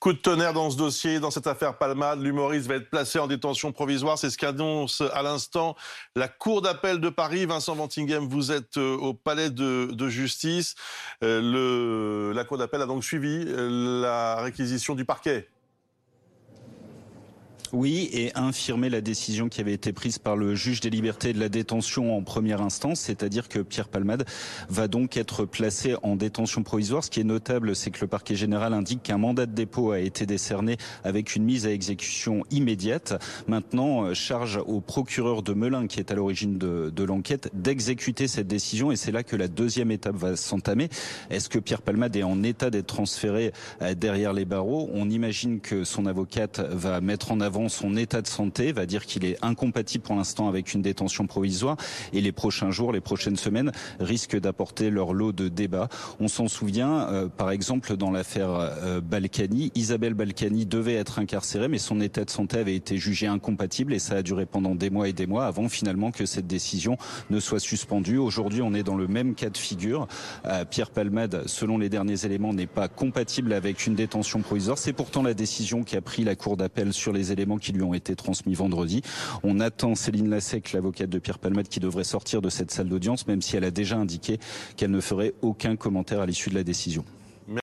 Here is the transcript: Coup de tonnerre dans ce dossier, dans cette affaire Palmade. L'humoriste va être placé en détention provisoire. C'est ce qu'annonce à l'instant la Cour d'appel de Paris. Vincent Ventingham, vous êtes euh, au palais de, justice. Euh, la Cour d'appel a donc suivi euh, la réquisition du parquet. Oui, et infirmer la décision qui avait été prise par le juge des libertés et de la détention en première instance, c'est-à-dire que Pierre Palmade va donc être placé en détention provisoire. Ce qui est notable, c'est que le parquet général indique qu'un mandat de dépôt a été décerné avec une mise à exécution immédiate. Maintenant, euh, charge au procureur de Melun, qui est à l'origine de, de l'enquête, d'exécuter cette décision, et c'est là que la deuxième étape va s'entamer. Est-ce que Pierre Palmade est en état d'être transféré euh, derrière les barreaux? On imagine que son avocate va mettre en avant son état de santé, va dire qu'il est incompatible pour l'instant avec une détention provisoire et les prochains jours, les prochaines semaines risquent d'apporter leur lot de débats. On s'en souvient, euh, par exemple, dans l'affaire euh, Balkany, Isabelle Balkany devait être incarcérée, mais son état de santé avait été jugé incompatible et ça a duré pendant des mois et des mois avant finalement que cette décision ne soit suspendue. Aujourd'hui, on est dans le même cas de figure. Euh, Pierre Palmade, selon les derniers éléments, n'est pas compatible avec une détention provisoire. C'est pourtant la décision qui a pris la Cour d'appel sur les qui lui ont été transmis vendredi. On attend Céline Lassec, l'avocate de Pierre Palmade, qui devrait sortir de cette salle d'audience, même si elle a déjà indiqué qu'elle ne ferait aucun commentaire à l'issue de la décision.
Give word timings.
Coup 0.00 0.14
de 0.14 0.18
tonnerre 0.18 0.54
dans 0.54 0.70
ce 0.70 0.78
dossier, 0.78 1.20
dans 1.20 1.30
cette 1.30 1.46
affaire 1.46 1.76
Palmade. 1.76 2.22
L'humoriste 2.22 2.66
va 2.66 2.76
être 2.76 2.88
placé 2.88 3.18
en 3.18 3.26
détention 3.26 3.70
provisoire. 3.70 4.16
C'est 4.16 4.30
ce 4.30 4.38
qu'annonce 4.38 5.02
à 5.12 5.22
l'instant 5.22 5.76
la 6.16 6.26
Cour 6.26 6.62
d'appel 6.62 7.00
de 7.00 7.10
Paris. 7.10 7.44
Vincent 7.44 7.74
Ventingham, 7.74 8.26
vous 8.26 8.50
êtes 8.50 8.78
euh, 8.78 8.96
au 8.96 9.12
palais 9.12 9.50
de, 9.50 10.08
justice. 10.08 10.74
Euh, 11.22 12.32
la 12.32 12.44
Cour 12.44 12.56
d'appel 12.56 12.80
a 12.80 12.86
donc 12.86 13.04
suivi 13.04 13.44
euh, 13.46 14.00
la 14.00 14.36
réquisition 14.36 14.94
du 14.94 15.04
parquet. 15.04 15.46
Oui, 17.72 18.10
et 18.12 18.32
infirmer 18.34 18.90
la 18.90 19.00
décision 19.00 19.48
qui 19.48 19.60
avait 19.60 19.72
été 19.72 19.92
prise 19.92 20.18
par 20.18 20.34
le 20.34 20.56
juge 20.56 20.80
des 20.80 20.90
libertés 20.90 21.30
et 21.30 21.32
de 21.32 21.38
la 21.38 21.48
détention 21.48 22.16
en 22.16 22.22
première 22.22 22.62
instance, 22.62 22.98
c'est-à-dire 22.98 23.48
que 23.48 23.60
Pierre 23.60 23.86
Palmade 23.86 24.24
va 24.68 24.88
donc 24.88 25.16
être 25.16 25.44
placé 25.44 25.94
en 26.02 26.16
détention 26.16 26.64
provisoire. 26.64 27.04
Ce 27.04 27.10
qui 27.10 27.20
est 27.20 27.24
notable, 27.24 27.76
c'est 27.76 27.92
que 27.92 28.00
le 28.00 28.08
parquet 28.08 28.34
général 28.34 28.74
indique 28.74 29.04
qu'un 29.04 29.18
mandat 29.18 29.46
de 29.46 29.54
dépôt 29.54 29.92
a 29.92 30.00
été 30.00 30.26
décerné 30.26 30.78
avec 31.04 31.36
une 31.36 31.44
mise 31.44 31.64
à 31.64 31.70
exécution 31.70 32.44
immédiate. 32.50 33.22
Maintenant, 33.46 34.04
euh, 34.04 34.14
charge 34.14 34.60
au 34.66 34.80
procureur 34.80 35.44
de 35.44 35.52
Melun, 35.52 35.86
qui 35.86 36.00
est 36.00 36.10
à 36.10 36.16
l'origine 36.16 36.58
de, 36.58 36.92
de 36.94 37.04
l'enquête, 37.04 37.50
d'exécuter 37.54 38.26
cette 38.26 38.48
décision, 38.48 38.90
et 38.90 38.96
c'est 38.96 39.12
là 39.12 39.22
que 39.22 39.36
la 39.36 39.46
deuxième 39.46 39.92
étape 39.92 40.16
va 40.16 40.34
s'entamer. 40.34 40.88
Est-ce 41.30 41.48
que 41.48 41.60
Pierre 41.60 41.82
Palmade 41.82 42.16
est 42.16 42.24
en 42.24 42.42
état 42.42 42.70
d'être 42.70 42.88
transféré 42.88 43.52
euh, 43.80 43.94
derrière 43.94 44.32
les 44.32 44.44
barreaux? 44.44 44.90
On 44.92 45.08
imagine 45.08 45.60
que 45.60 45.84
son 45.84 46.06
avocate 46.06 46.58
va 46.58 47.00
mettre 47.00 47.30
en 47.30 47.40
avant 47.40 47.59
son 47.68 47.96
état 47.96 48.22
de 48.22 48.26
santé, 48.26 48.72
va 48.72 48.86
dire 48.86 49.06
qu'il 49.06 49.24
est 49.24 49.36
incompatible 49.42 50.04
pour 50.04 50.16
l'instant 50.16 50.48
avec 50.48 50.74
une 50.74 50.82
détention 50.82 51.26
provisoire 51.26 51.76
et 52.12 52.20
les 52.20 52.32
prochains 52.32 52.70
jours, 52.70 52.92
les 52.92 53.00
prochaines 53.00 53.36
semaines 53.36 53.72
risquent 53.98 54.38
d'apporter 54.38 54.90
leur 54.90 55.12
lot 55.12 55.32
de 55.32 55.48
débats. 55.48 55.88
On 56.18 56.28
s'en 56.28 56.48
souvient, 56.48 57.08
euh, 57.08 57.28
par 57.28 57.50
exemple, 57.50 57.96
dans 57.96 58.10
l'affaire 58.10 58.50
euh, 58.50 59.00
Balkany, 59.00 59.72
Isabelle 59.74 60.14
Balkany 60.14 60.66
devait 60.66 60.94
être 60.94 61.18
incarcérée, 61.18 61.68
mais 61.68 61.78
son 61.78 62.00
état 62.00 62.24
de 62.24 62.30
santé 62.30 62.58
avait 62.58 62.76
été 62.76 62.96
jugé 62.96 63.26
incompatible 63.26 63.92
et 63.94 63.98
ça 63.98 64.16
a 64.16 64.22
duré 64.22 64.46
pendant 64.46 64.74
des 64.74 64.90
mois 64.90 65.08
et 65.08 65.12
des 65.12 65.26
mois 65.26 65.46
avant 65.46 65.68
finalement 65.68 66.10
que 66.10 66.26
cette 66.26 66.46
décision 66.46 66.96
ne 67.30 67.40
soit 67.40 67.60
suspendue. 67.60 68.18
Aujourd'hui, 68.18 68.62
on 68.62 68.74
est 68.74 68.82
dans 68.82 68.96
le 68.96 69.08
même 69.08 69.34
cas 69.34 69.50
de 69.50 69.58
figure. 69.58 70.06
Euh, 70.46 70.64
Pierre 70.64 70.90
Palmade, 70.90 71.44
selon 71.46 71.78
les 71.78 71.88
derniers 71.88 72.24
éléments, 72.24 72.52
n'est 72.52 72.66
pas 72.66 72.88
compatible 72.88 73.52
avec 73.52 73.86
une 73.86 73.94
détention 73.94 74.40
provisoire. 74.40 74.78
C'est 74.78 74.92
pourtant 74.92 75.22
la 75.22 75.34
décision 75.34 75.82
qui 75.82 75.96
a 75.96 76.00
pris 76.00 76.24
la 76.24 76.34
Cour 76.34 76.56
d'appel 76.56 76.92
sur 76.92 77.12
les 77.12 77.32
qui 77.58 77.72
lui 77.72 77.82
ont 77.82 77.94
été 77.94 78.16
transmis 78.16 78.54
vendredi. 78.54 79.02
On 79.42 79.60
attend 79.60 79.94
Céline 79.94 80.30
Lassec, 80.30 80.72
l'avocate 80.72 81.10
de 81.10 81.18
Pierre 81.18 81.38
Palmade, 81.38 81.68
qui 81.68 81.80
devrait 81.80 82.04
sortir 82.04 82.42
de 82.42 82.48
cette 82.48 82.70
salle 82.70 82.88
d'audience, 82.88 83.26
même 83.26 83.42
si 83.42 83.56
elle 83.56 83.64
a 83.64 83.70
déjà 83.70 83.96
indiqué 83.96 84.38
qu'elle 84.76 84.90
ne 84.90 85.00
ferait 85.00 85.34
aucun 85.42 85.76
commentaire 85.76 86.20
à 86.20 86.26
l'issue 86.26 86.50
de 86.50 86.54
la 86.54 86.64
décision. 86.64 87.04